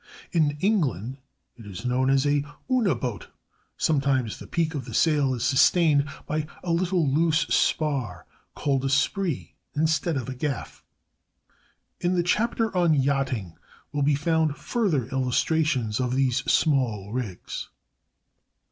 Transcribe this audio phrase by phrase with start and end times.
[0.31, 1.17] In England
[1.57, 3.27] it is known as a una boat.
[3.77, 8.25] Sometimes the peak of the sail is sustained by a little loose spar
[8.55, 10.83] called a "sprit," instead of a gaff.
[11.99, 13.59] In the chapter on Yachting
[13.91, 17.69] will be found further illustrations of these small rigs.